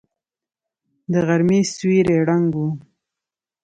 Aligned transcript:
د 1.11 1.13
غرمې 1.27 1.59
سيوری 1.73 2.17
ړنګ 2.27 2.51
و. 2.63 2.65